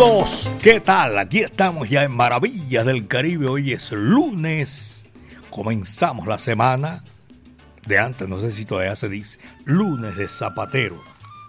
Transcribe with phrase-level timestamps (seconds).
[0.00, 1.18] Amigos, ¿qué tal?
[1.18, 3.48] Aquí estamos ya en Maravillas del Caribe.
[3.48, 5.04] Hoy es lunes.
[5.50, 7.04] Comenzamos la semana
[7.86, 11.04] de antes, no sé si todavía se dice, lunes de zapatero.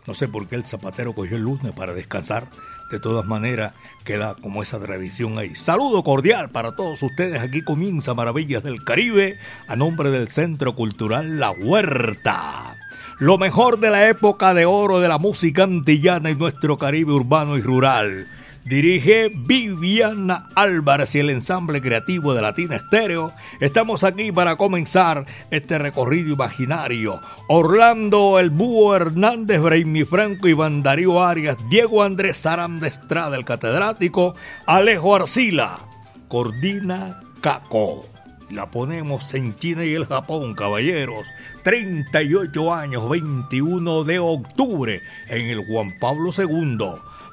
[0.06, 2.50] No sé por qué el zapatero cogió el lunes para descansar.
[2.92, 3.72] De todas maneras,
[4.04, 5.56] queda como esa tradición ahí.
[5.56, 7.42] Saludo cordial para todos ustedes.
[7.42, 12.76] Aquí comienza Maravillas del Caribe a nombre del Centro Cultural La Huerta.
[13.18, 17.56] Lo mejor de la época de oro de la música antillana y nuestro Caribe urbano
[17.56, 18.28] y rural.
[18.66, 23.34] Dirige Viviana Álvarez y el ensamble creativo de Latina Estéreo.
[23.60, 27.22] Estamos aquí para comenzar este recorrido imaginario.
[27.48, 33.46] Orlando El Búho Hernández, Braimi Franco, Iván Darío Arias, Diego Andrés Saram de Estrada, el
[33.46, 34.36] catedrático,
[34.68, 35.80] Alejo Arcila,
[36.28, 38.12] Cordina Caco
[38.52, 41.28] la ponemos en China y el Japón, caballeros.
[41.64, 46.78] 38 años, 21 de octubre, en el Juan Pablo II.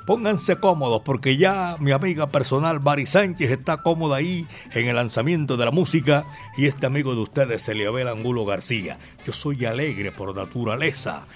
[0.08, 5.58] Pónganse cómodos porque ya mi amiga personal Bari Sánchez está cómoda ahí en el lanzamiento
[5.58, 6.24] de la música
[6.56, 8.98] y este amigo de ustedes, Eliabel Angulo García.
[9.26, 11.26] Yo soy alegre por naturaleza.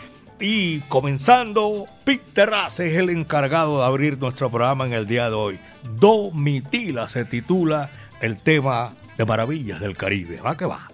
[0.40, 5.36] Y comenzando, Peter Raz es el encargado de abrir nuestro programa en el día de
[5.36, 5.60] hoy.
[5.98, 7.90] Domitila se titula
[8.22, 10.40] el tema de maravillas del Caribe.
[10.40, 10.91] Va que va.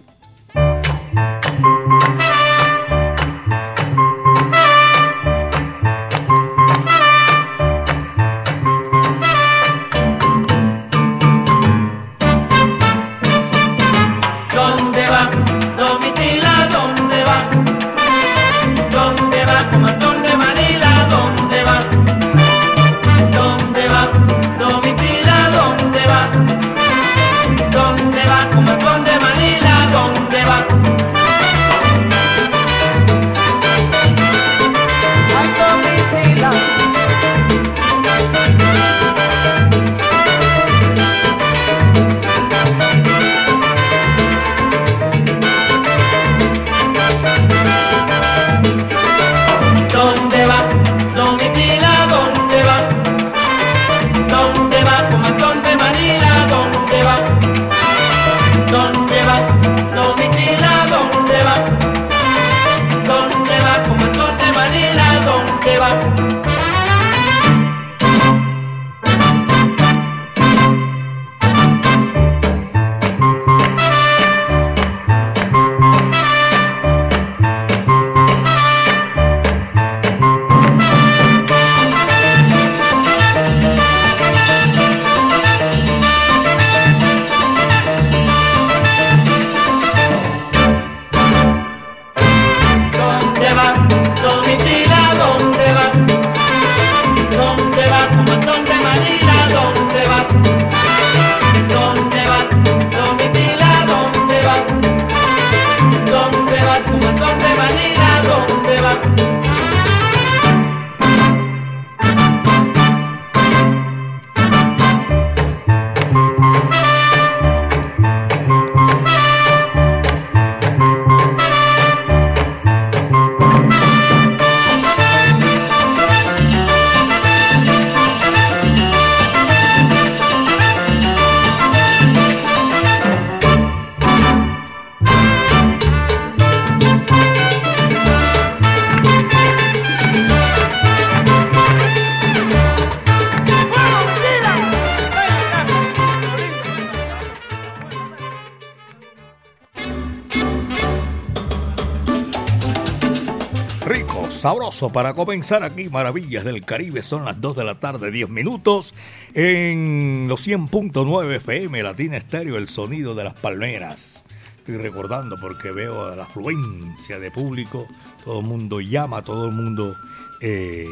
[154.87, 155.89] Para comenzar aquí.
[155.89, 158.95] Maravillas del Caribe, son las 2 de la tarde, 10 minutos.
[159.35, 164.23] En los 100.9 FM, Latina Estéreo, el sonido de las palmeras.
[164.57, 167.89] Estoy recordando porque veo la afluencia de público.
[168.25, 169.97] Todo el mundo llama, todo el mundo
[170.41, 170.87] eh,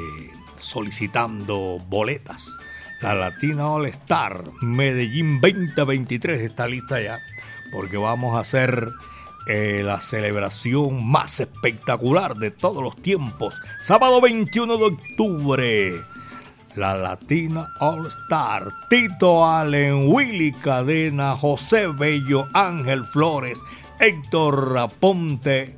[0.58, 2.48] solicitando boletas.
[3.00, 7.20] La Latina All Star Medellín 2023 está lista ya.
[7.70, 8.90] Porque vamos a hacer
[9.48, 13.60] eh, la celebración más espectacular de todos los tiempos.
[13.80, 16.04] Sábado 21 de octubre,
[16.74, 18.64] la Latina All Star.
[18.90, 23.60] Tito Allen, Willy Cadena, José Bello, Ángel Flores,
[24.00, 25.76] Héctor Raponte,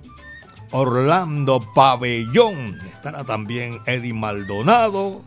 [0.71, 2.81] Orlando Pabellón.
[2.91, 5.21] Estará también Eddie Maldonado.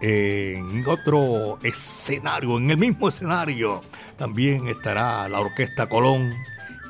[0.00, 3.82] En otro escenario, en el mismo escenario,
[4.16, 6.32] también estará la Orquesta Colón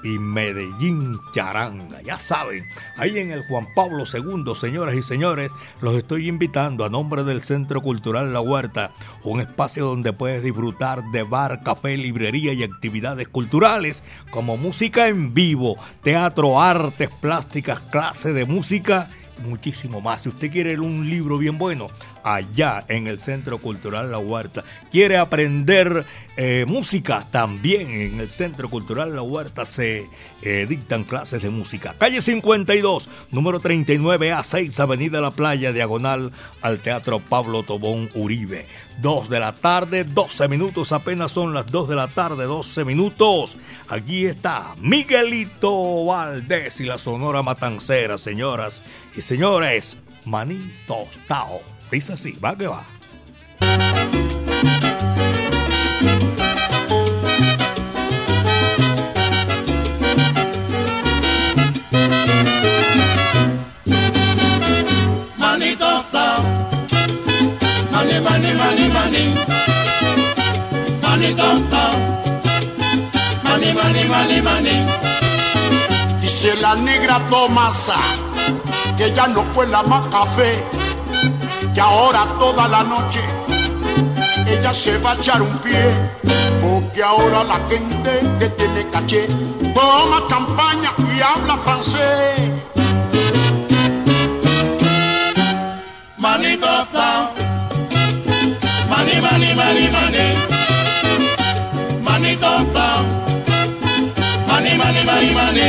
[0.02, 2.00] y Medellín Charanga.
[2.02, 2.64] Ya saben,
[2.96, 5.50] ahí en el Juan Pablo II, señoras y señores,
[5.80, 8.92] los estoy invitando a nombre del Centro Cultural La Huerta,
[9.24, 15.34] un espacio donde puedes disfrutar de bar, café, librería y actividades culturales como música en
[15.34, 19.10] vivo, teatro, artes plásticas, clase de música
[19.40, 20.22] muchísimo más.
[20.22, 21.88] Si usted quiere un libro bien bueno,
[22.22, 24.64] allá en el Centro Cultural La Huerta.
[24.90, 26.04] Quiere aprender
[26.36, 30.08] eh, música, también en el Centro Cultural La Huerta se
[30.42, 31.94] eh, dictan clases de música.
[31.98, 36.32] Calle 52, número 39 a 6, Avenida La Playa, diagonal
[36.62, 38.66] al Teatro Pablo Tobón Uribe.
[39.00, 43.56] 2 de la tarde, 12 minutos, apenas son las 2 de la tarde, 12 minutos.
[43.88, 48.82] Aquí está Miguelito Valdés y la Sonora Matancera, señoras
[49.16, 49.96] y señores.
[50.24, 51.60] Manito Tao.
[51.90, 54.19] Dice así, va que va.
[68.70, 69.24] Mani, mani.
[71.02, 71.94] Manito Tao.
[73.42, 74.74] Mani, mani, mani, mani.
[76.20, 77.98] Dice la negra Tomasa
[78.96, 80.62] que ya no cuela más café,
[81.74, 83.20] que ahora toda la noche
[84.46, 85.92] ella se va a echar un pie,
[86.62, 89.26] porque ahora la gente que tiene caché
[89.74, 92.38] toma champaña y habla francés.
[96.16, 97.32] Manito ta,
[99.00, 100.26] mani mani mani mani,
[102.06, 102.88] manito ta,
[104.46, 105.68] mani mani mani mani.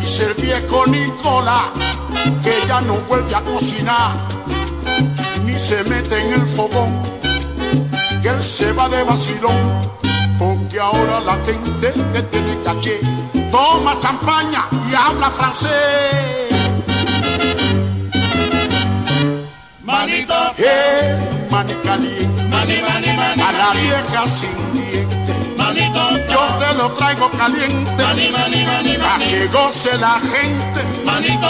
[0.00, 1.70] Dice el viejo Nicolás
[2.42, 4.16] que ya no vuelve a cocinar,
[5.44, 6.92] ni se mete en el fogón,
[8.22, 9.80] que él se va de vacilón,
[10.38, 12.98] porque ahora la gente que tiene caché
[13.52, 15.70] toma champaña y habla francés.
[19.84, 25.56] Manito, eh, mani caliente, mani, mani, mani, a la vieja sin dientes.
[25.56, 30.80] Manito, yo te lo traigo caliente, mani, mani, mani, para que goce la gente.
[31.04, 31.48] Manito,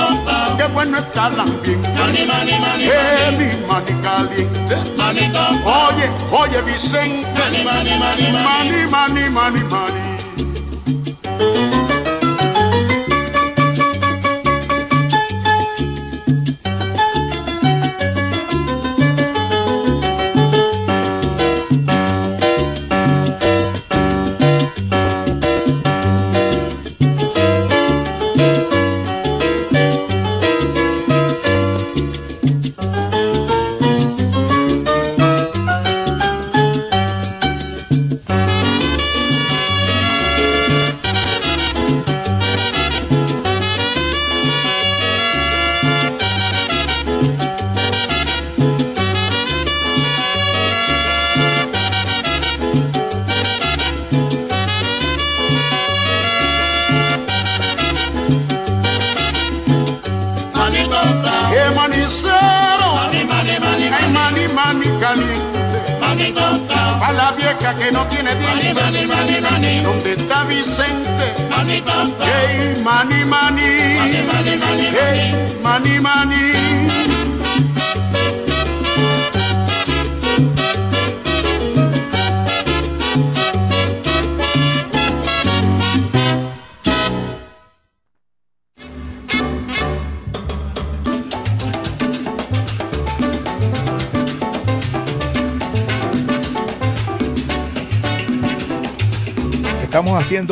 [0.59, 1.89] qué bueno está el ambiente.
[1.99, 4.77] Mani, mani, mani, eh, mi mani caliente.
[4.97, 5.43] Manito,
[5.83, 6.07] oye,
[6.41, 7.27] oye Vicente.
[7.41, 10.16] Mani, mani, mani, mani, mani, mani, mani.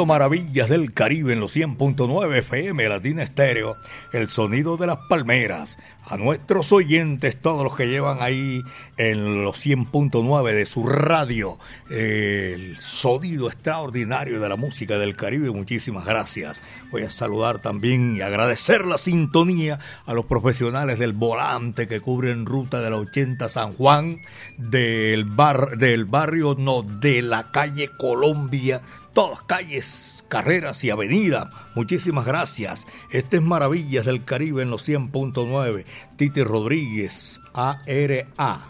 [0.06, 3.76] Maravillas del Caribe en los 100.9 FM Latina Estéreo,
[4.12, 5.78] el sonido de las palmeras.
[6.06, 8.62] A nuestros oyentes, todos los que llevan ahí
[8.99, 11.58] en los 100.9 de su radio,
[11.88, 16.61] el sonido extraordinario de la música del Caribe, muchísimas gracias.
[16.90, 22.44] Voy a saludar también y agradecer la sintonía a los profesionales del volante que cubren
[22.44, 24.20] ruta de la 80 San Juan,
[24.58, 28.82] del, bar, del barrio no, de la calle Colombia
[29.14, 31.49] todas calles, carreras y avenidas.
[31.75, 32.87] Muchísimas gracias.
[33.11, 35.87] Este es Maravillas del Caribe en los 100.9.
[36.16, 38.61] Titi Rodríguez, ARA.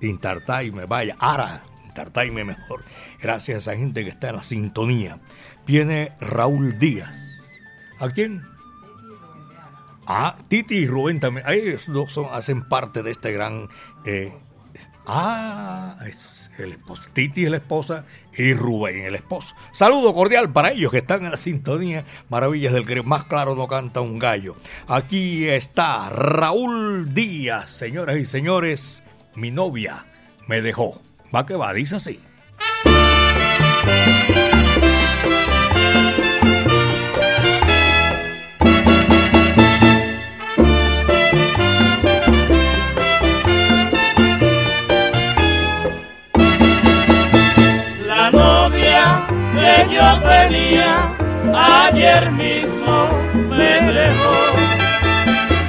[0.00, 1.64] Intartaime, vaya, ARA.
[1.86, 2.84] Intartaime mejor.
[3.20, 5.18] Gracias a esa gente que está en la sintonía.
[5.66, 7.18] Viene Raúl Díaz.
[7.98, 8.46] ¿A quién?
[10.06, 11.46] Ah, Titi y Rubén también.
[11.48, 13.68] Ellos dos son, hacen parte de este gran.
[14.04, 14.32] Eh,
[15.06, 17.02] ah, es el esposo.
[17.12, 18.04] Titi es la esposa
[18.36, 19.54] y Rubén el esposo.
[19.72, 22.04] Saludo cordial para ellos que están en la sintonía.
[22.28, 24.56] Maravillas del que más claro no canta un gallo.
[24.86, 29.02] Aquí está Raúl Díaz, señoras y señores.
[29.34, 30.06] Mi novia
[30.46, 31.00] me dejó.
[31.34, 32.20] Va que va, dice así.
[49.90, 51.12] Yo tenía
[51.54, 53.08] ayer mismo
[53.50, 54.32] me dejó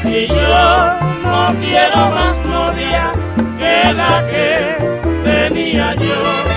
[0.05, 3.11] y yo no quiero más novia
[3.57, 4.77] que la que
[5.23, 6.50] tenía yo.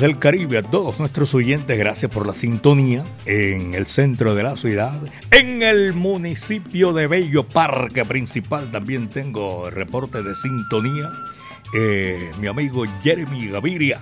[0.00, 4.56] Del Caribe a todos nuestros oyentes, gracias por la sintonía en el centro de la
[4.56, 5.00] ciudad,
[5.30, 11.10] en el municipio de Bello Parque Principal también tengo reporte de sintonía,
[11.74, 14.00] eh, mi amigo Jeremy Gaviria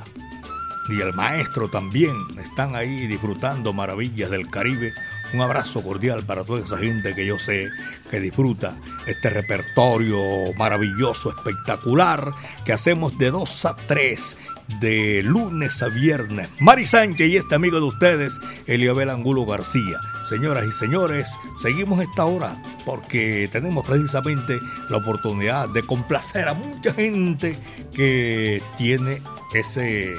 [0.88, 4.92] y el maestro también están ahí disfrutando maravillas del Caribe.
[5.32, 7.68] Un abrazo cordial para toda esa gente que yo sé
[8.10, 10.18] que disfruta este repertorio
[10.56, 12.30] maravilloso, espectacular,
[12.64, 14.36] que hacemos de 2 a 3
[14.80, 16.48] de lunes a viernes.
[16.60, 20.00] Mari Sánchez y este amigo de ustedes, Eliabel Angulo García.
[20.28, 21.28] Señoras y señores,
[21.60, 27.58] seguimos esta hora porque tenemos precisamente la oportunidad de complacer a mucha gente
[27.92, 29.22] que tiene
[29.54, 30.14] ese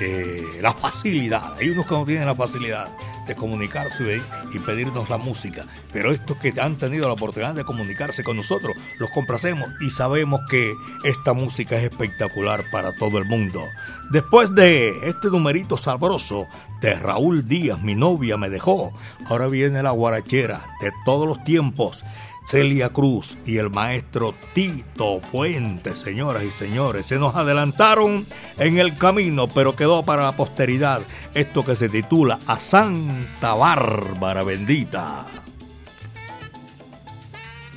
[0.00, 1.54] eh, la facilidad.
[1.58, 2.88] Hay unos que no tienen la facilidad
[3.26, 5.66] de comunicarse y pedirnos la música.
[5.92, 10.40] Pero estos que han tenido la oportunidad de comunicarse con nosotros, los complacemos y sabemos
[10.50, 13.62] que esta música es espectacular para todo el mundo.
[14.10, 16.46] Después de este numerito sabroso
[16.80, 18.92] de Raúl Díaz, mi novia me dejó,
[19.26, 22.04] ahora viene la guarachera de todos los tiempos
[22.44, 27.06] Celia Cruz y el maestro Tito Puente, señoras y señores.
[27.06, 28.26] Se nos adelantaron
[28.58, 31.02] en el camino, pero quedó para la posteridad
[31.34, 35.26] esto que se titula A Santa Bárbara Bendita.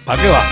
[0.05, 0.43] ¿Para qué va?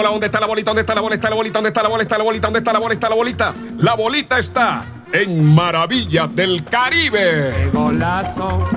[0.00, 0.10] Bola?
[0.10, 0.70] ¿Dónde está la bolita?
[0.70, 1.14] ¿Dónde está la bola?
[1.14, 1.58] ¿Está la bolita?
[1.58, 2.02] ¿Dónde está la bola?
[2.02, 2.46] ¿Está la bolita?
[2.46, 2.94] ¿Dónde está la bola?
[2.94, 3.54] ¿Está la bolita?
[3.78, 7.52] La bolita está en Maravillas del Caribe.
[7.54, 8.68] ¡Qué golazo!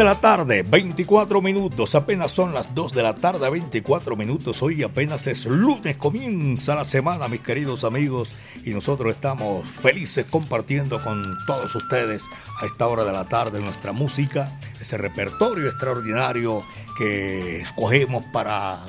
[0.00, 1.94] De la tarde, 24 minutos.
[1.94, 4.62] Apenas son las 2 de la tarde, 24 minutos.
[4.62, 8.34] Hoy apenas es lunes, comienza la semana, mis queridos amigos.
[8.64, 12.24] Y nosotros estamos felices compartiendo con todos ustedes
[12.62, 16.64] a esta hora de la tarde nuestra música, ese repertorio extraordinario
[16.96, 18.80] que escogemos para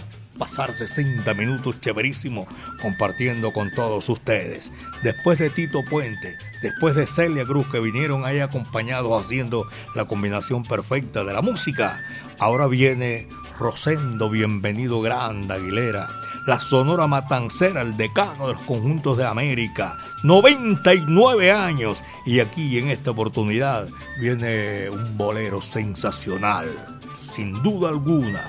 [0.42, 2.48] pasar 60 minutos chéverísimo
[2.82, 4.72] compartiendo con todos ustedes.
[5.04, 10.64] Después de Tito Puente, después de Celia Cruz que vinieron ahí acompañados haciendo la combinación
[10.64, 12.02] perfecta de la música,
[12.40, 16.10] ahora viene Rosendo Bienvenido Grande Aguilera,
[16.48, 22.04] la Sonora Matancera, el decano de los conjuntos de América, 99 años.
[22.26, 23.88] Y aquí en esta oportunidad
[24.20, 28.42] viene un bolero sensacional, sin duda alguna,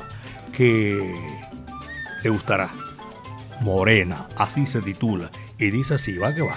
[0.53, 1.52] que
[2.23, 2.71] le gustará.
[3.61, 5.31] Morena, así se titula.
[5.59, 6.57] Y dice así, va que va.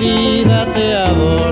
[0.00, 1.49] Centro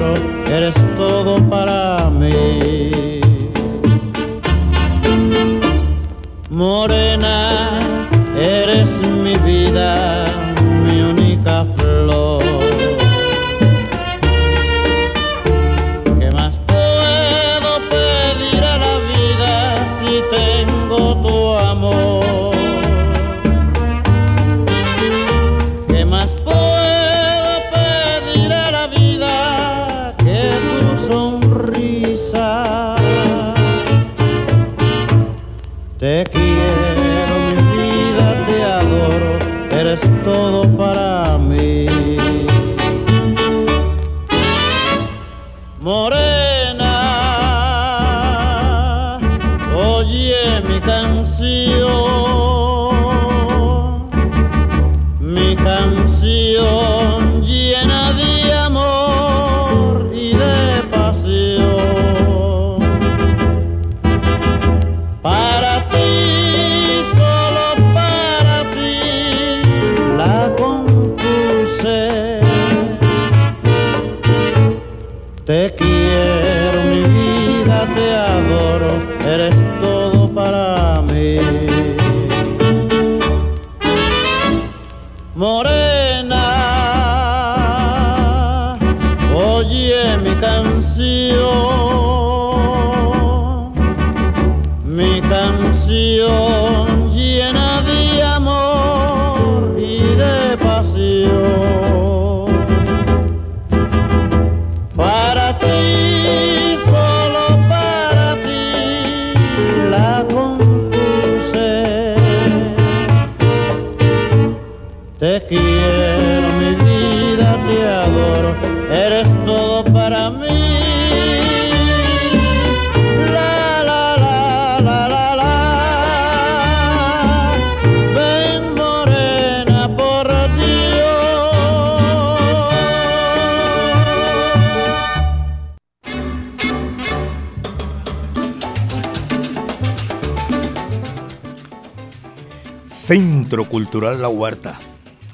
[143.90, 144.79] Cultural La Huerta.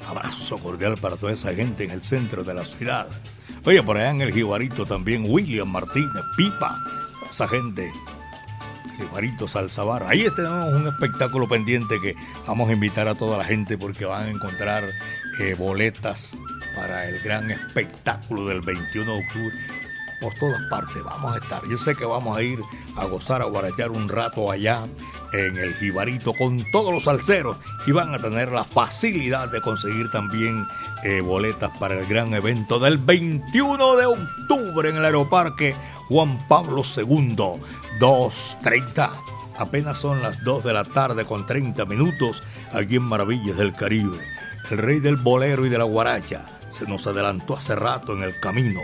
[0.07, 3.05] Abrazo cordial para toda esa gente en el centro de la ciudad.
[3.65, 6.79] Oye, por allá en el Jibarito también William Martínez, Pipa,
[7.29, 7.91] esa gente.
[8.97, 10.03] Jibarito Salzabar.
[10.03, 12.15] Ahí tenemos un espectáculo pendiente que
[12.47, 14.85] vamos a invitar a toda la gente porque van a encontrar
[15.41, 16.37] eh, boletas
[16.77, 19.55] para el gran espectáculo del 21 de octubre.
[20.21, 21.61] Por todas partes vamos a estar.
[21.67, 22.61] Yo sé que vamos a ir
[22.95, 24.87] a gozar, a guarachar un rato allá
[25.35, 30.09] en el Jibarito con todos los salseros y van a tener la facilidad de conseguir
[30.09, 30.65] también
[31.03, 35.75] eh, boletas para el gran evento del 21 de octubre en el Aeroparque
[36.07, 37.35] Juan Pablo II,
[37.99, 39.09] 2.30.
[39.57, 42.43] Apenas son las 2 de la tarde con 30 minutos
[42.73, 44.19] aquí en Maravillas del Caribe.
[44.71, 48.39] El rey del bolero y de la guaracha se nos adelantó hace rato en el
[48.39, 48.81] camino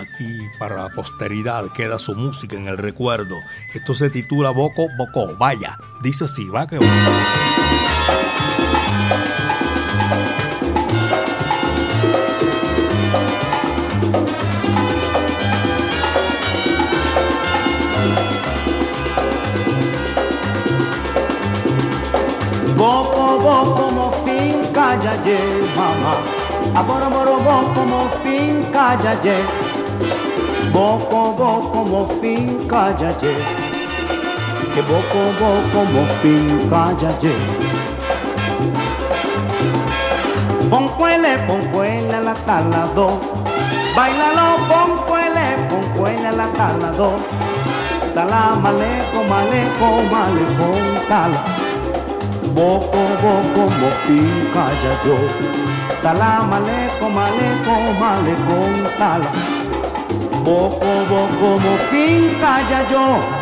[0.00, 3.36] Aquí para la posteridad queda su música en el recuerdo.
[3.74, 5.36] Esto se titula Boco Boco.
[5.36, 6.78] Vaya, dice así, va que.
[22.74, 25.12] Boco, boco, mo finca ya
[25.76, 26.14] mamá.
[26.74, 29.69] Aboro, boro, boco, mo finca ya
[30.72, 33.34] Boco, boco, mo finca ya ye.
[34.72, 37.34] Que boco, boco, mo finca ya ye.
[40.70, 43.18] Poncuele, poncuele la talado.
[43.96, 47.10] Bailalo, poncuele, poncuele la talado.
[48.14, 51.40] Salam aleikum, aleikum, aleikum, tala.
[52.54, 55.18] Boco, boco, mo finca ya yo.
[56.00, 59.59] Salam aleikum, aleikum, aleikum, tala.
[60.44, 63.39] Boco, boco, mo finca ya yo.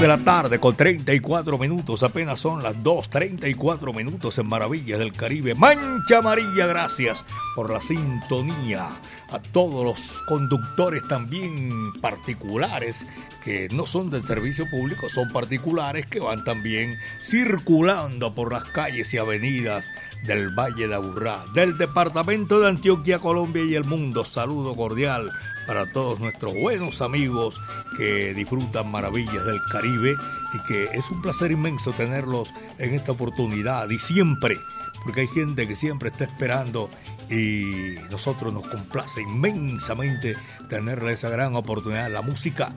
[0.00, 5.54] De la tarde con 34 minutos, apenas son las 2.34 minutos en Maravillas del Caribe.
[5.54, 8.90] Mancha Amarilla, gracias por la sintonía.
[9.30, 13.06] A todos los conductores también particulares
[13.42, 19.14] que no son del servicio público, son particulares que van también circulando por las calles
[19.14, 19.86] y avenidas
[20.26, 24.26] del Valle de Aburrá, del departamento de Antioquia, Colombia y el mundo.
[24.26, 25.32] Saludo cordial
[25.66, 27.60] para todos nuestros buenos amigos
[27.96, 30.14] que disfrutan maravillas del Caribe
[30.54, 34.58] y que es un placer inmenso tenerlos en esta oportunidad y siempre,
[35.02, 36.90] porque hay gente que siempre está esperando
[37.30, 40.36] y nosotros nos complace inmensamente
[40.68, 42.10] tenerle esa gran oportunidad.
[42.10, 42.74] La música,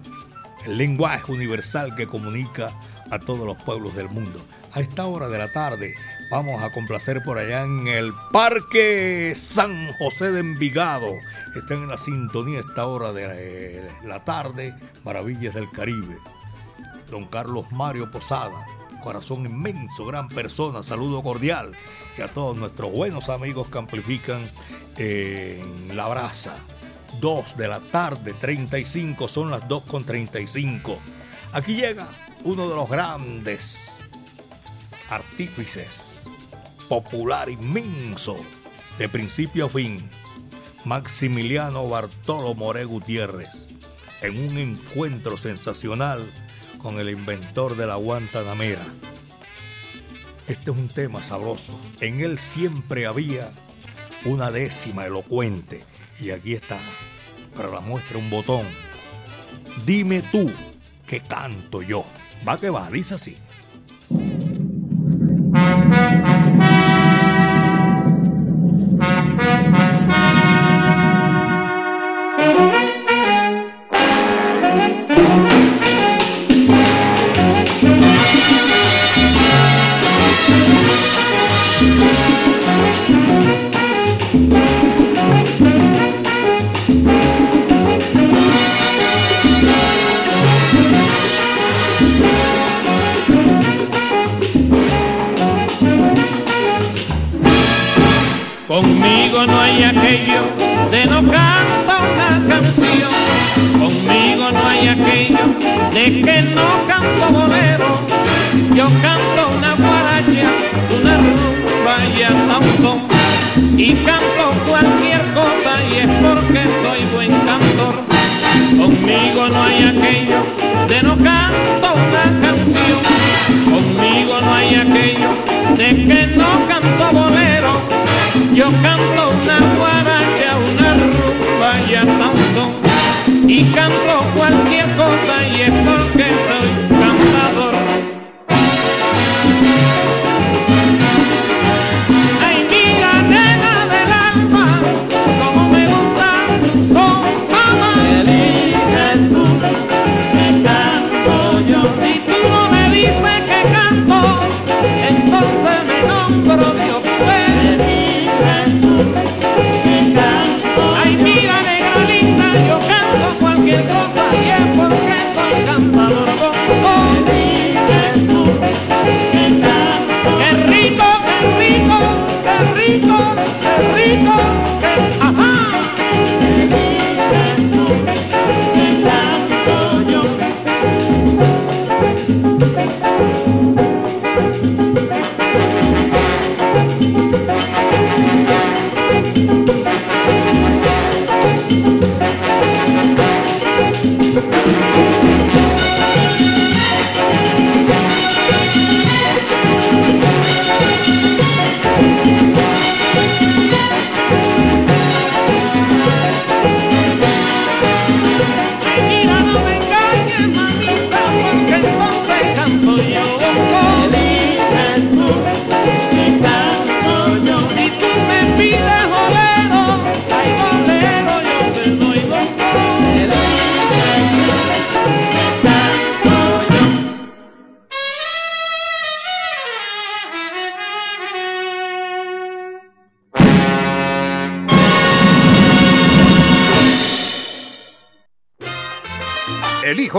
[0.66, 2.74] el lenguaje universal que comunica
[3.12, 4.40] a todos los pueblos del mundo.
[4.72, 5.96] A esta hora de la tarde
[6.30, 11.16] vamos a complacer por allá en el Parque San José de Envigado.
[11.56, 16.18] Están en la sintonía esta hora de la tarde, Maravillas del Caribe.
[17.10, 18.66] Don Carlos Mario Posada,
[19.04, 21.72] corazón inmenso, gran persona, saludo cordial.
[22.18, 24.52] Y a todos nuestros buenos amigos que amplifican
[24.98, 26.56] en La Brasa.
[27.20, 31.00] 2 de la tarde, 35, son las 2 con 35.
[31.54, 32.08] Aquí llega
[32.44, 33.92] uno de los grandes
[35.10, 36.09] artífices,
[36.90, 38.36] popular inmenso,
[38.98, 40.10] de principio a fin,
[40.84, 43.68] Maximiliano Bartolo More Gutiérrez,
[44.22, 46.30] en un encuentro sensacional
[46.80, 48.86] con el inventor de la guantanamera.
[50.48, 51.80] Este es un tema sabroso.
[52.02, 53.52] En él siempre había
[54.26, 55.86] una décima elocuente.
[56.20, 56.80] Y aquí está,
[57.56, 58.66] para la muestra un botón.
[59.86, 60.52] Dime tú
[61.06, 62.04] que canto yo.
[62.48, 63.38] Va que va, dice así.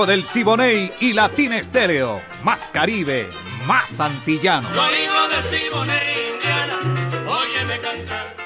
[0.00, 2.22] Hijo del Siboney y Latina Estéreo.
[2.42, 3.28] Más Caribe,
[3.66, 4.66] más antillano.
[4.70, 6.00] Soy hijo de Simone
[6.32, 6.78] Indiana,
[7.28, 8.36] óyeme cantar.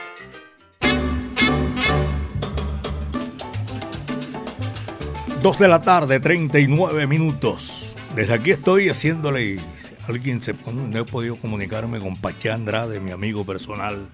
[5.43, 7.95] Dos de la tarde, 39 minutos.
[8.17, 9.61] Desde aquí estoy haciéndole.
[10.09, 14.09] Alguien se no he podido comunicarme con Paché Andrade, mi amigo personal,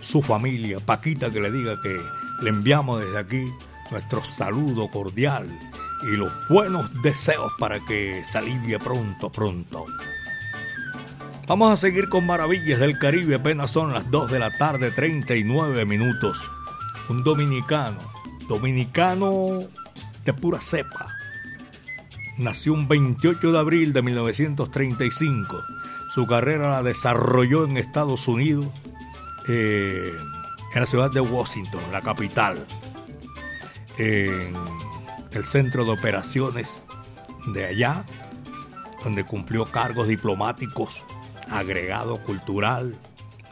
[0.00, 1.94] su familia, Paquita, que le diga que
[2.42, 3.44] le enviamos desde aquí
[3.90, 5.46] nuestro saludo cordial
[6.02, 9.86] y los buenos deseos para que se pronto, pronto.
[11.46, 15.84] Vamos a seguir con Maravillas del Caribe, apenas son las 2 de la tarde, 39
[15.84, 16.42] minutos.
[17.08, 17.98] Un dominicano,
[18.48, 19.60] dominicano
[20.24, 21.14] de pura cepa.
[22.36, 25.62] Nació un 28 de abril de 1935.
[26.10, 28.66] Su carrera la desarrolló en Estados Unidos,
[29.48, 30.12] eh,
[30.74, 32.66] en la ciudad de Washington, la capital,
[33.98, 34.52] en
[35.36, 36.80] el centro de operaciones
[37.48, 38.04] de allá,
[39.04, 41.02] donde cumplió cargos diplomáticos,
[41.50, 42.98] agregado cultural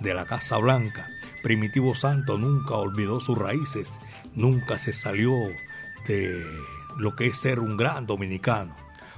[0.01, 1.07] de la Casa Blanca.
[1.43, 4.01] Primitivo Santo nunca olvidó sus raíces,
[4.35, 5.31] nunca se salió
[6.09, 6.43] de
[6.97, 8.75] lo que es ser un gran dominicano.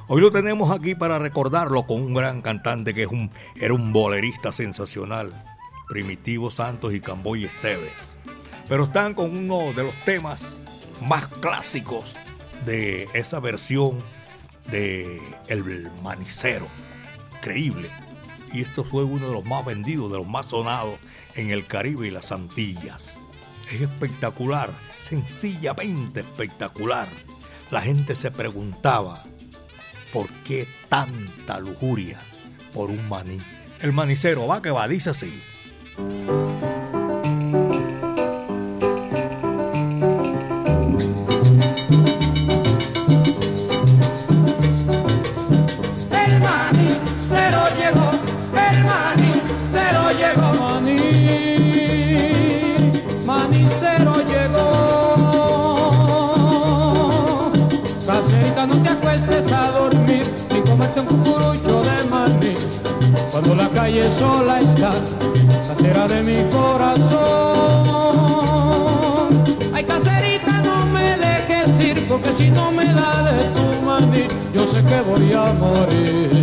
[0.08, 3.92] Hoy lo tenemos aquí para recordarlo con un gran cantante que es un, era un
[3.92, 5.32] bolerista sensacional,
[5.88, 8.16] Primitivo Santos y Camboy Esteves.
[8.68, 10.58] Pero están con uno de los temas
[11.00, 12.14] más clásicos
[12.64, 14.02] de esa versión
[14.70, 16.66] de El Manicero.
[17.36, 17.90] Increíble.
[18.52, 20.98] Y esto fue uno de los más vendidos, de los más sonados
[21.34, 23.18] en el Caribe y las Antillas.
[23.70, 27.08] Es espectacular, sencillamente espectacular.
[27.70, 29.24] La gente se preguntaba,
[30.12, 32.20] ¿por qué tanta lujuria
[32.72, 33.40] por un maní?
[33.80, 35.42] El manicero va que va, dice así.
[64.10, 64.92] Sola está,
[65.68, 67.16] casera de mi corazón.
[69.74, 74.66] Ay, caserita, no me dejes ir, porque si no me da de tu maní, yo
[74.66, 76.35] sé que voy a morir.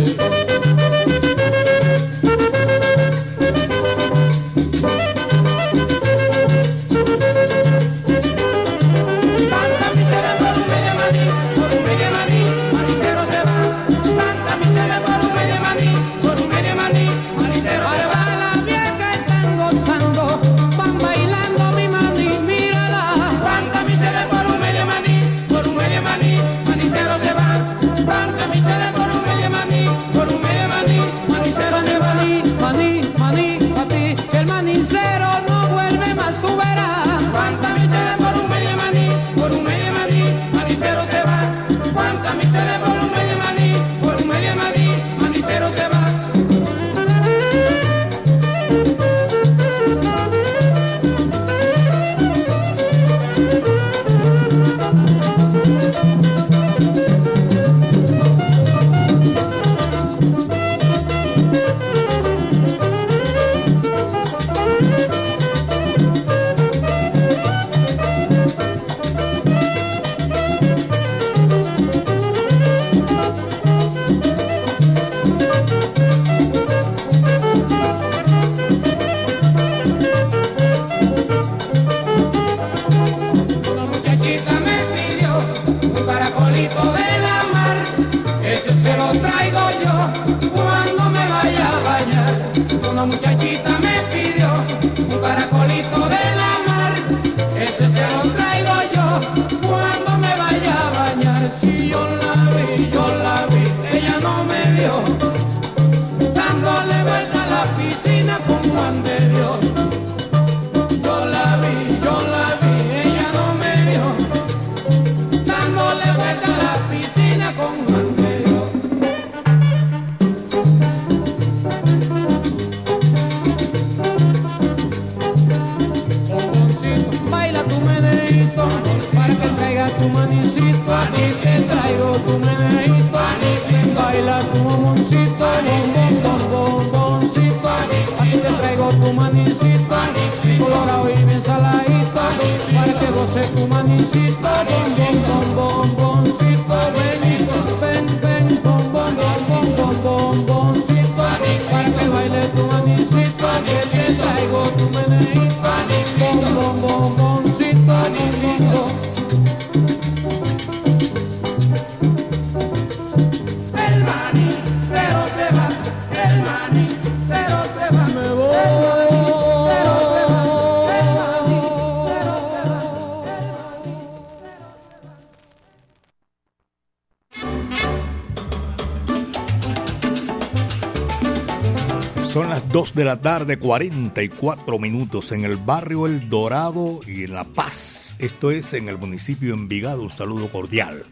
[183.04, 188.16] De la tarde, 44 minutos en el barrio El Dorado y en La Paz.
[188.18, 190.00] Esto es en el municipio de Envigado.
[190.00, 191.04] Un saludo cordial.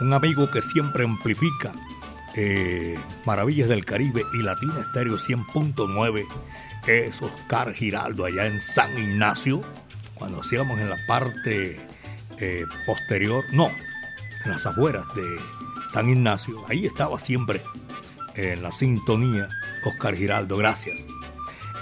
[0.00, 1.72] Un amigo que siempre amplifica
[2.36, 6.26] eh, Maravillas del Caribe y Latina Estéreo 100.9
[6.86, 9.62] es Oscar Giraldo allá en San Ignacio.
[10.14, 11.76] Cuando hacíamos en la parte
[12.38, 13.68] eh, posterior, no,
[14.44, 15.24] en las afueras de
[15.92, 17.62] San Ignacio, ahí estaba siempre
[18.36, 19.48] en la sintonía
[19.84, 21.06] Oscar Giraldo, gracias.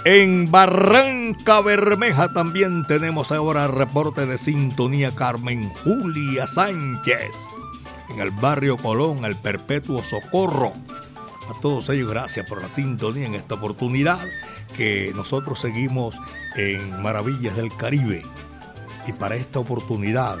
[0.05, 7.31] En Barranca Bermeja también tenemos ahora reporte de sintonía Carmen Julia Sánchez.
[8.09, 10.73] en el barrio Colón, el Perpetuo Socorro.
[11.49, 14.19] A todos ellos, gracias por la sintonía en esta oportunidad
[14.75, 16.17] que nosotros seguimos
[16.55, 18.23] en Maravillas del Caribe.
[19.07, 20.37] Y para esta oportunidad,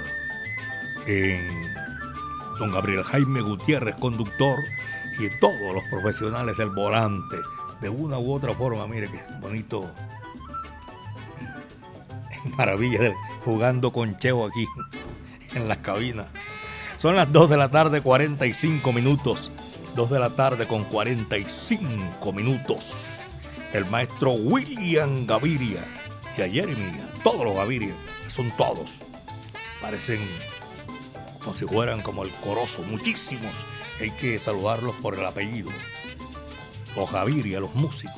[1.07, 1.73] en
[2.59, 4.57] don Gabriel Jaime Gutiérrez, conductor,
[5.19, 7.37] y todos los profesionales del volante,
[7.81, 9.91] de una u otra forma, mire qué bonito.
[12.57, 13.13] Maravillas del
[13.45, 14.65] jugando con Cheo aquí
[15.53, 16.27] en la cabina.
[16.97, 19.51] Son las 2 de la tarde, 45 minutos.
[19.95, 22.97] 2 de la tarde con 45 minutos.
[23.73, 25.83] El maestro William Gaviria
[26.37, 26.91] y a Jeremy,
[27.23, 27.93] todos los Gaviria,
[28.27, 28.99] son todos.
[29.81, 30.19] Parecen
[31.39, 33.65] como si fueran como el corozo, muchísimos.
[33.99, 35.69] Hay que saludarlos por el apellido.
[36.95, 38.15] Los Gaviria, los músicos.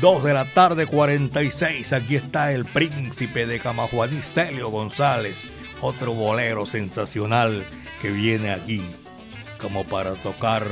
[0.00, 1.92] 2 de la tarde, 46.
[1.92, 5.42] Aquí está el príncipe de Camajuaní, Celio González.
[5.80, 7.66] Otro bolero sensacional
[8.00, 8.82] que viene aquí
[9.60, 10.66] como para tocar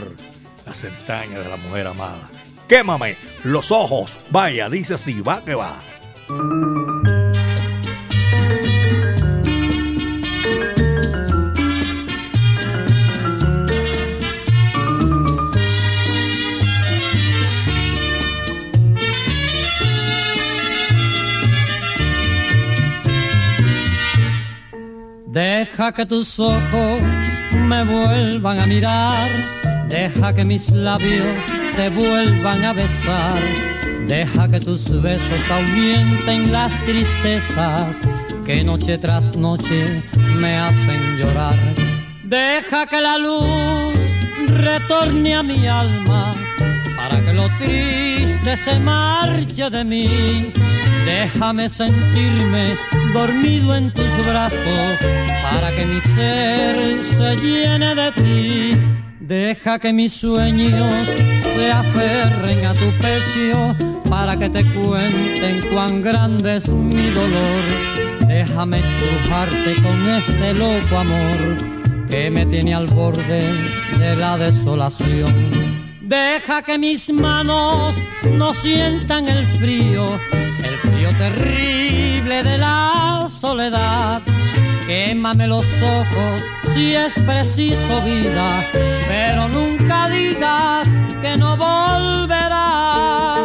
[0.67, 2.31] las entrañas de la mujer amada.
[2.69, 4.19] Quémame los ojos.
[4.31, 5.81] Vaya, dice así, va que va.
[25.31, 27.03] Deja que tus ojos
[27.53, 29.29] me vuelvan a mirar,
[29.87, 31.45] deja que mis labios
[31.77, 33.39] te vuelvan a besar,
[34.07, 38.01] deja que tus besos ahuyenten las tristezas
[38.47, 40.03] que noche tras noche
[40.41, 41.57] me hacen llorar.
[42.25, 43.99] Deja que la luz
[44.63, 46.35] retorne a mi alma
[46.97, 50.53] para que lo triste se marche de mí.
[51.05, 52.77] Déjame sentirme
[53.13, 54.99] dormido en tus brazos
[55.43, 58.99] para que mi ser se llene de ti.
[59.21, 61.07] Deja que mis sueños
[61.55, 63.77] se aferren a tu pecho
[64.09, 68.27] para que te cuenten cuán grande es mi dolor.
[68.27, 71.59] Déjame estrujarte con este loco amor
[72.09, 73.53] que me tiene al borde
[73.99, 75.78] de la desolación.
[76.09, 77.95] Deja que mis manos
[78.25, 80.19] no sientan el frío,
[80.65, 84.23] el frío terrible de la soledad.
[84.87, 86.43] Quémame los ojos
[86.73, 88.65] si es preciso vida,
[89.07, 90.89] pero nunca digas
[91.21, 93.45] que no volverás.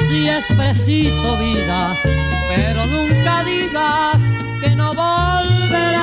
[0.11, 1.97] si es preciso vida,
[2.53, 4.17] pero nunca digas
[4.61, 6.01] que no volverás.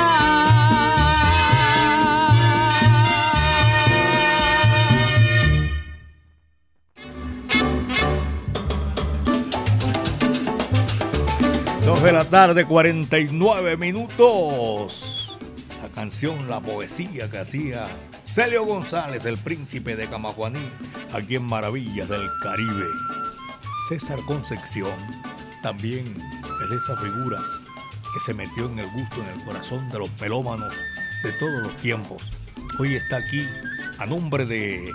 [11.85, 15.37] Dos de la tarde, 49 minutos.
[15.83, 17.87] La canción, la poesía que hacía
[18.25, 20.67] Celio González, el príncipe de Camajuaní,
[21.13, 23.18] aquí en Maravillas del Caribe.
[23.89, 24.93] César Concepción
[25.63, 26.05] también
[26.63, 27.43] es de esas figuras
[28.13, 30.75] que se metió en el gusto, en el corazón de los melómanos
[31.23, 32.31] de todos los tiempos.
[32.79, 33.47] Hoy está aquí
[33.99, 34.93] a nombre de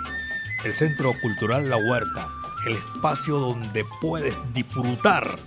[0.64, 2.28] el Centro Cultural La Huerta,
[2.68, 5.40] el espacio donde puedes disfrutar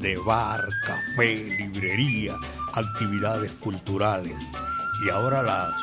[0.00, 2.34] de bar, café, librería,
[2.72, 4.40] actividades culturales.
[5.04, 5.74] Y ahora las,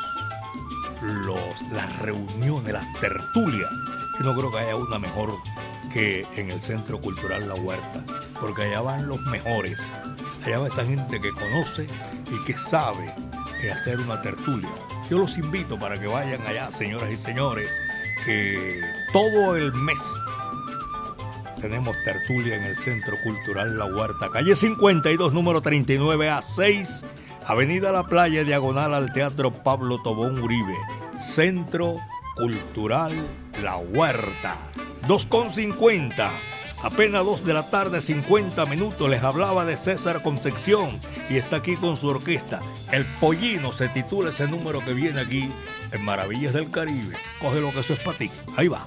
[1.70, 3.70] las reuniones, las tertulias.
[4.18, 5.32] Yo no creo que haya una mejor
[5.92, 8.04] que en el Centro Cultural La Huerta,
[8.40, 9.78] porque allá van los mejores.
[10.44, 11.86] Allá va esa gente que conoce
[12.30, 13.12] y que sabe
[13.72, 14.70] hacer una tertulia.
[15.10, 17.68] Yo los invito para que vayan allá, señoras y señores,
[18.24, 18.80] que
[19.12, 19.98] todo el mes
[21.60, 27.04] tenemos tertulia en el Centro Cultural La Huerta, calle 52, número 39 a 6,
[27.46, 30.76] Avenida La Playa, diagonal al Teatro Pablo Tobón Uribe.
[31.18, 31.96] Centro
[32.38, 33.12] Cultural
[33.64, 34.56] La Huerta.
[35.08, 36.30] 2.50.
[36.84, 41.74] Apenas 2 de la tarde, 50 minutos, les hablaba de César Concepción y está aquí
[41.74, 42.60] con su orquesta.
[42.92, 45.50] El Pollino se titula ese número que viene aquí
[45.90, 47.16] en Maravillas del Caribe.
[47.40, 48.30] Coge lo que eso es para ti.
[48.56, 48.86] Ahí va.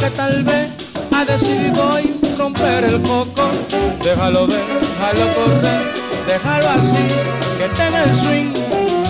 [0.00, 0.70] que tal vez
[1.14, 3.50] ha decidido hoy romper el coco.
[4.02, 5.82] Déjalo ver, déjalo correr,
[6.26, 7.04] déjalo así,
[7.58, 8.52] que tenga el swing.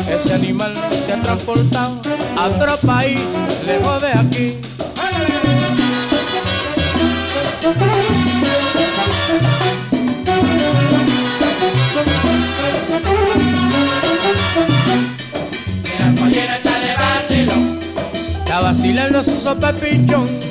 [0.09, 0.75] Ese animal
[1.07, 2.01] se ha transportado
[2.37, 3.21] a otro país,
[3.65, 4.59] lejos de aquí.
[16.01, 17.79] La pollera está de vacilón,
[18.41, 20.51] está vacilando su sopa pichón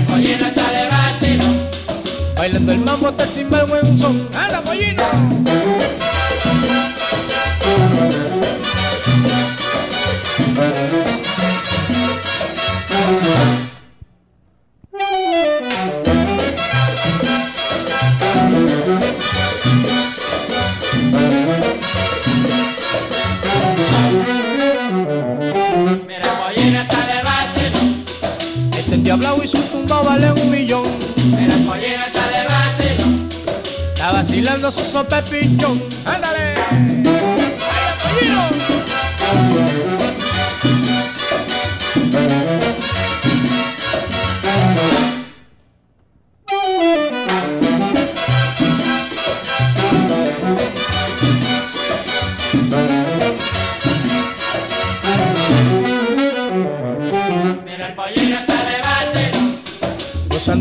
[0.00, 1.44] la pollina está de vacilo.
[2.36, 4.28] Bailando el mambo hasta el cimbal, buen son.
[4.34, 5.04] ¡A la pollina!
[35.10, 35.82] Vacilando su sopa pichón.
[36.04, 36.50] ¡Ándale!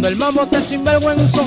[0.10, 1.42] el mambo está sinvergüenza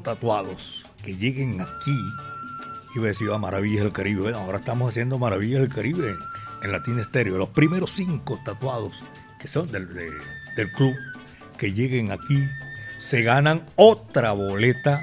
[0.00, 1.98] tatuados que lleguen aquí,
[2.94, 6.14] iba a decir a Maravillas del Caribe, ahora estamos haciendo Maravillas del Caribe
[6.62, 9.04] en, Latina Estéreo, los primeros cinco tatuados
[9.38, 9.88] que son del,
[10.74, 10.94] club,
[11.58, 12.42] que lleguen aquí,
[12.98, 15.00] se ganan otra boleta,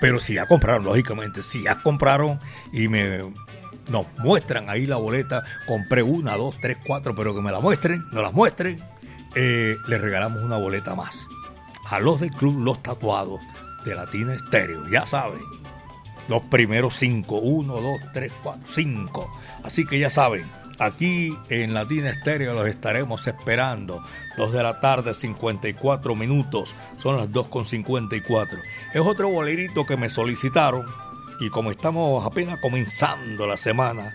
[0.00, 2.38] pero si ya compraron, lógicamente, si ya compraron
[2.72, 3.32] y me
[3.90, 8.04] nos muestran ahí la boleta, compré una, dos, tres, cuatro, pero que me la muestren,
[8.12, 8.80] nos las muestren,
[9.34, 11.28] eh, les regalamos una boleta más
[11.88, 13.40] a los del club Los Tatuados
[13.86, 14.86] de Latina Estéreo.
[14.88, 15.40] Ya saben,
[16.28, 19.32] los primeros cinco, uno, dos, tres, cuatro, cinco.
[19.62, 24.02] Así que ya saben, aquí en Latina Estéreo los estaremos esperando.
[24.36, 26.74] Dos de la tarde, 54 minutos.
[26.96, 28.58] Son las 2 con 54.
[28.92, 30.84] Es otro bolerito que me solicitaron.
[31.40, 34.14] Y como estamos apenas comenzando la semana,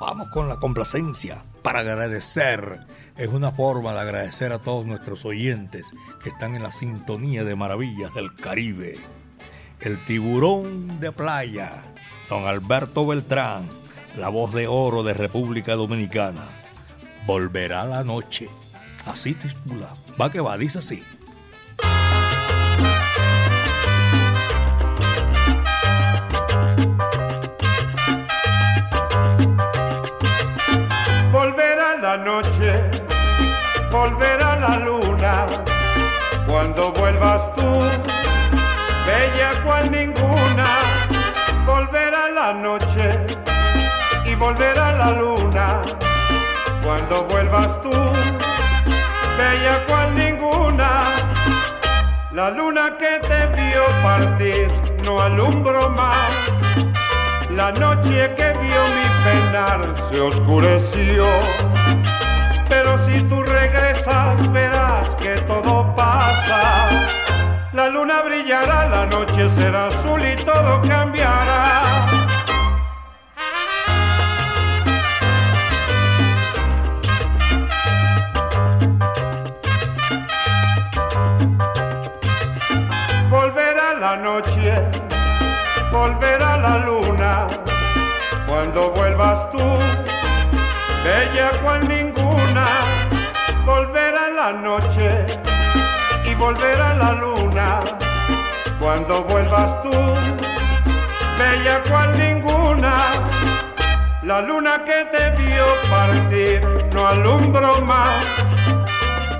[0.00, 2.80] vamos con la complacencia para agradecer
[3.16, 5.92] es una forma de agradecer a todos nuestros oyentes
[6.22, 8.98] que están en la sintonía de maravillas del Caribe.
[9.80, 11.72] El tiburón de playa,
[12.28, 13.68] don Alberto Beltrán,
[14.16, 16.46] la voz de oro de República Dominicana.
[17.26, 18.48] Volverá la noche.
[19.06, 19.94] Así titula.
[20.20, 21.02] Va que va, dice así.
[47.12, 51.04] Cuando vuelvas tú, bella cual ninguna.
[52.32, 54.70] La luna que te vio partir
[55.04, 56.30] no alumbro más.
[57.50, 61.26] La noche que vio mi penar se oscureció.
[62.68, 66.88] Pero si tú regresas verás que todo pasa.
[67.74, 72.11] La luna brillará, la noche será azul y todo cambiará.
[88.52, 89.64] Cuando vuelvas tú,
[91.02, 92.66] bella cual ninguna,
[93.64, 95.26] volverá la noche
[96.26, 97.80] y volverá la luna,
[98.78, 99.90] cuando vuelvas tú,
[101.38, 102.94] bella cual ninguna,
[104.22, 106.60] la luna que te vio partir
[106.92, 108.22] no alumbro más.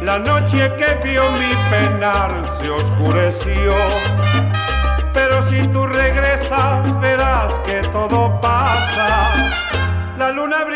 [0.01, 3.75] La noche que vio mi penar se oscureció.
[5.13, 8.12] Pero si tú regresas verás que todo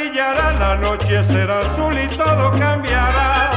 [0.06, 3.50] brillará, la noche será azul y todo cambiará.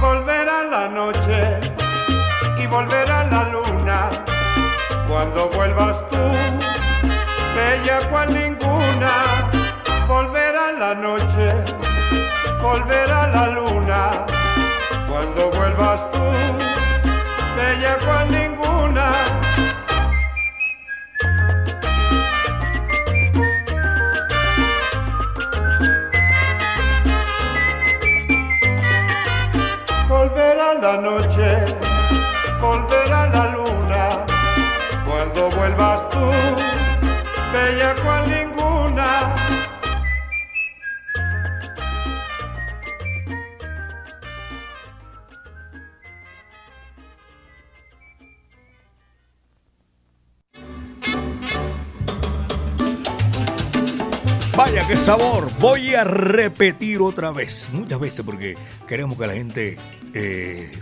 [0.00, 1.60] Volverá la noche
[2.58, 4.10] y volverá la luna.
[5.08, 6.16] Cuando vuelvas tú,
[7.56, 9.12] bella cual ninguna.
[10.06, 11.54] Volverá la noche,
[12.62, 14.26] volverá la luna
[15.08, 16.24] cuando vuelvas tú,
[17.56, 19.47] bella cual ninguna.
[37.58, 39.36] Bella cual ninguna.
[54.56, 55.50] Vaya qué sabor.
[55.60, 58.56] Voy a repetir otra vez, muchas veces, porque
[58.88, 59.76] queremos que la gente
[60.14, 60.72] eh,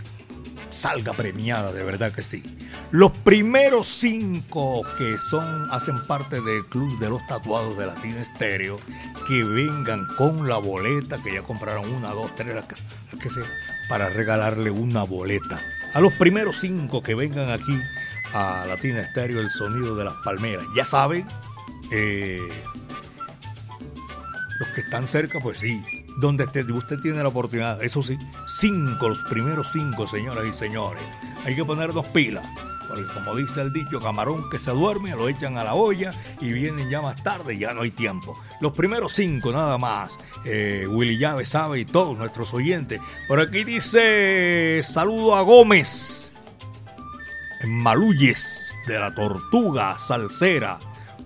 [0.77, 2.43] salga premiada, de verdad que sí.
[2.91, 8.77] Los primeros cinco que son, hacen parte del club de los tatuados de Latino Estéreo,
[9.27, 13.43] que vengan con la boleta, que ya compraron una, dos, tres, las que, sea,
[13.89, 15.59] para regalarle una boleta.
[15.93, 17.81] A los primeros cinco que vengan aquí
[18.33, 20.65] a Latina Estéreo, el sonido de las palmeras.
[20.75, 21.25] Ya saben,
[21.91, 22.47] eh,
[24.59, 25.81] los que están cerca, pues sí.
[26.17, 27.81] Donde usted tiene la oportunidad.
[27.83, 31.03] Eso sí, cinco, los primeros cinco, señoras y señores.
[31.45, 32.45] Hay que ponernos pilas.
[32.87, 36.53] Porque como dice el dicho, camarón que se duerme, lo echan a la olla y
[36.53, 38.39] vienen ya más tarde, ya no hay tiempo.
[38.61, 40.17] Los primeros cinco, nada más.
[40.45, 43.01] Eh, Willy Llave sabe y todos nuestros oyentes.
[43.27, 46.31] Por aquí dice, saludo a Gómez.
[47.61, 50.79] En Maluyes, de la Tortuga Salsera.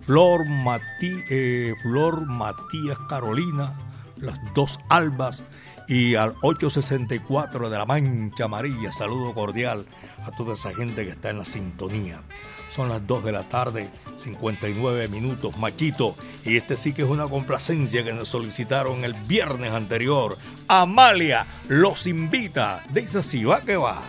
[0.05, 3.73] Flor, Matí, eh, Flor Matías Carolina,
[4.21, 5.43] las dos albas
[5.87, 8.93] y al 864 de la Mancha Amarilla.
[8.93, 9.85] Saludo cordial
[10.23, 12.21] a toda esa gente que está en la sintonía.
[12.69, 16.15] Son las 2 de la tarde, 59 minutos, Machito.
[16.45, 20.37] Y este sí que es una complacencia que nos solicitaron el viernes anterior.
[20.69, 22.81] Amalia los invita.
[22.93, 24.01] Dice así, va que va.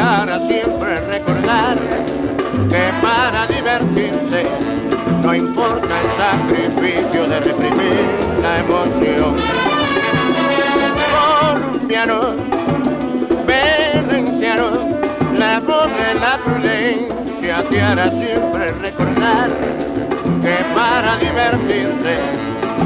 [0.00, 1.76] Hará siempre recordar
[2.68, 4.46] que para divertirse
[5.22, 8.06] no importa el sacrificio de reprimir
[8.42, 9.34] la emoción.
[11.12, 12.34] Colombiano,
[13.46, 14.70] valenciano,
[15.38, 19.50] la voz de la prudencia te hará siempre recordar
[20.40, 22.18] que para divertirse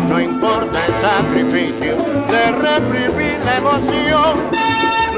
[0.09, 1.97] no importa el sacrificio
[2.29, 4.59] de reprimir la emoción.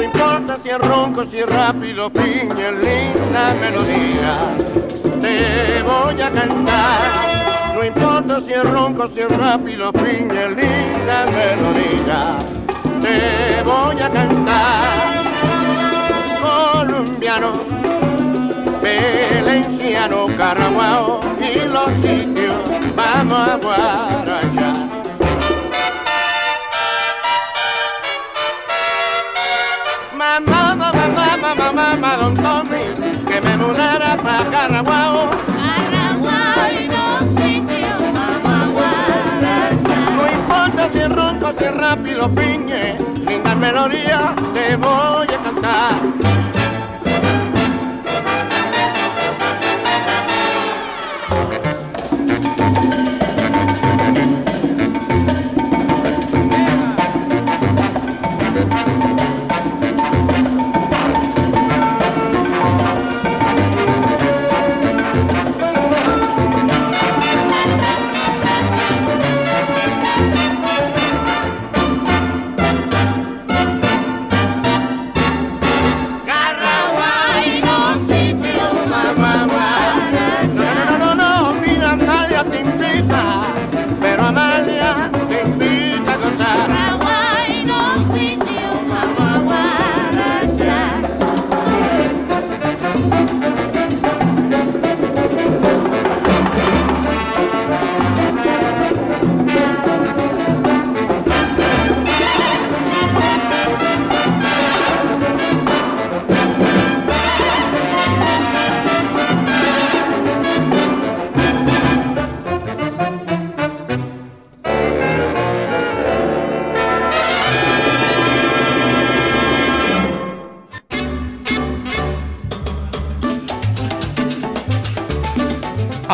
[0.00, 4.56] No importa si es ronco, si es rápido, piña, linda melodía.
[5.20, 7.74] Te voy a cantar.
[7.74, 12.38] No importa si es ronco, si es rápido, piña, linda melodía.
[13.02, 14.88] Te voy a cantar.
[16.40, 17.52] Colombiano,
[19.76, 22.49] llano Caraguao y los sitios
[42.20, 42.96] si rápido piñe,
[43.26, 45.29] linda melodía te voy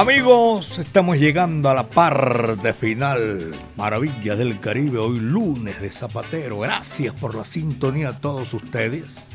[0.09, 3.52] Amigos, estamos llegando a la parte final.
[3.76, 6.61] Maravillas del Caribe, hoy lunes de Zapatero.
[6.61, 9.30] Gracias por la sintonía a todos ustedes.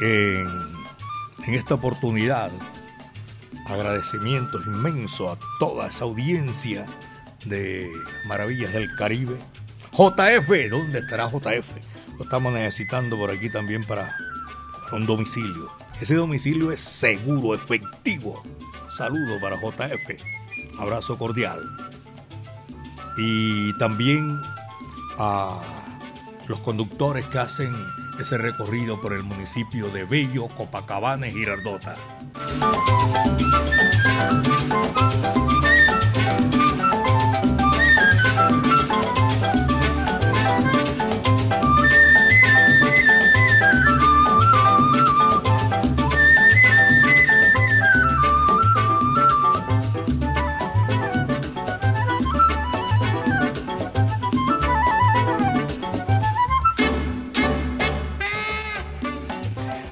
[0.00, 0.48] En,
[1.46, 2.50] en esta oportunidad,
[3.66, 6.86] agradecimientos inmensos a toda esa audiencia
[7.44, 7.86] de
[8.28, 9.36] Maravillas del Caribe.
[9.92, 11.68] JF, ¿dónde estará JF?
[12.16, 14.16] Lo estamos necesitando por aquí también para,
[14.84, 15.70] para un domicilio.
[16.00, 18.42] Ese domicilio es seguro, efectivo.
[18.92, 20.20] Saludo para JF.
[20.78, 21.60] Abrazo cordial.
[23.16, 24.40] Y también
[25.18, 25.60] a
[26.48, 27.72] los conductores que hacen
[28.18, 31.96] ese recorrido por el municipio de Bello, Copacabana y Girardota.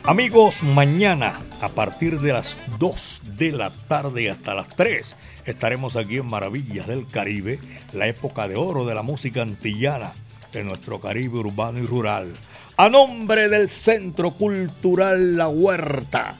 [0.09, 6.16] Amigos, mañana a partir de las 2 de la tarde hasta las 3 estaremos aquí
[6.16, 7.59] en Maravillas del Caribe,
[7.92, 10.14] la época de oro de la música antillana
[10.50, 12.32] de nuestro Caribe urbano y rural.
[12.78, 16.38] A nombre del Centro Cultural La Huerta,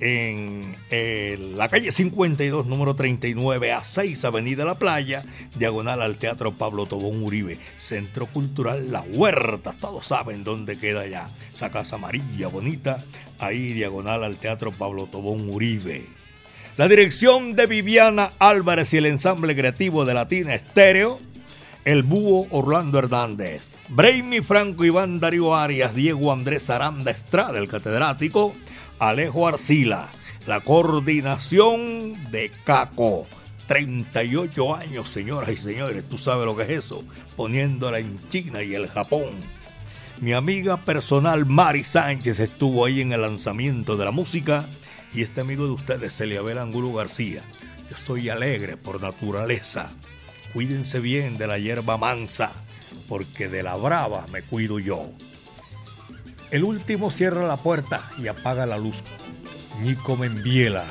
[0.00, 5.24] en eh, la calle 52, número 39, a 6, Avenida La Playa,
[5.56, 11.30] diagonal al Teatro Pablo Tobón Uribe, Centro Cultural La Huerta, todos saben dónde queda ya,
[11.52, 13.04] esa casa amarilla bonita,
[13.38, 16.06] ahí diagonal al Teatro Pablo Tobón Uribe.
[16.78, 21.20] La dirección de Viviana Álvarez y el ensamble creativo de Latina Estéreo,
[21.84, 28.54] el búho Orlando Hernández, Brainy Franco Iván Darío Arias, Diego Andrés Aranda Estrada, el catedrático,
[29.00, 30.10] Alejo Arcila,
[30.46, 33.26] la coordinación de Caco.
[33.66, 37.02] 38 años, señoras y señores, tú sabes lo que es eso,
[37.34, 39.30] poniéndola en China y el Japón.
[40.20, 44.66] Mi amiga personal Mari Sánchez estuvo ahí en el lanzamiento de la música
[45.14, 47.40] y este amigo de ustedes, Eliabel Angulo García.
[47.90, 49.90] Yo soy alegre por naturaleza.
[50.52, 52.52] Cuídense bien de la hierba mansa,
[53.08, 55.10] porque de la brava me cuido yo.
[56.50, 59.02] El último cierra la puerta y apaga la luz.
[59.82, 60.84] Nico Membiela.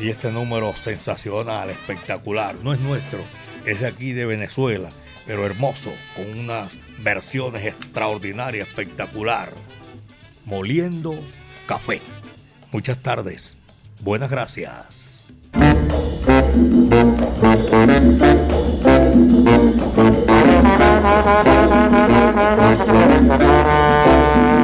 [0.00, 3.20] Y este número sensacional, espectacular, no es nuestro,
[3.66, 4.90] es de aquí de Venezuela,
[5.26, 9.52] pero hermoso, con unas versiones extraordinarias, espectacular.
[10.44, 11.18] Moliendo
[11.66, 12.00] café.
[12.72, 13.58] Muchas tardes.
[14.00, 15.08] Buenas gracias.